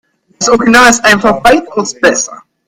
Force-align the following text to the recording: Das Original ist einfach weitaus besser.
Das 0.39 0.49
Original 0.49 0.89
ist 0.89 1.05
einfach 1.05 1.43
weitaus 1.43 1.93
besser. 1.93 2.41